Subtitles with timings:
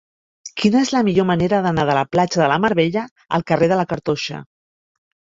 [0.59, 3.03] Quina és la millor manera d'anar de la platja de la Mar Bella
[3.39, 4.41] al carrer de la Cartoixa?